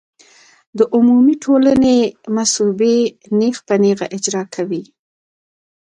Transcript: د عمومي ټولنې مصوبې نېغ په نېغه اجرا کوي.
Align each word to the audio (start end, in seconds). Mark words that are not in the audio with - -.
د 0.77 0.79
عمومي 0.95 1.35
ټولنې 1.43 1.97
مصوبې 2.35 2.97
نېغ 3.39 3.55
په 3.67 3.75
نېغه 3.83 4.05
اجرا 4.15 4.43
کوي. 4.55 4.83